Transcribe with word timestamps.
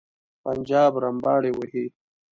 پنجاب 0.43 0.93
رمباړې 1.03 1.51
وهي. 1.57 1.85